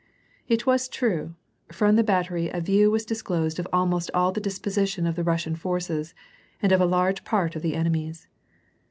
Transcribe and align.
It 0.47 0.65
was 0.65 0.89
true: 0.89 1.35
from 1.71 1.95
the 1.95 2.03
battery 2.03 2.49
a 2.49 2.59
view 2.59 2.89
was 2.89 3.05
disclosed 3.05 3.59
of 3.59 3.67
almost 3.71 4.09
all 4.15 4.31
the 4.31 4.41
disposition 4.41 5.05
of 5.05 5.15
the 5.15 5.23
Russian 5.23 5.55
forces, 5.55 6.15
and 6.59 6.71
of 6.71 6.81
a 6.81 6.87
large 6.89 7.23
part 7.23 7.55
of 7.55 7.61
the 7.61 7.75
enemy's. 7.75 8.27